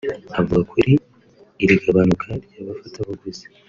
Avuga 0.39 0.61
kuri 0.71 0.85
iri 1.63 1.75
gabanuka 1.83 2.27
ry’abafatabuguzi 2.45 3.45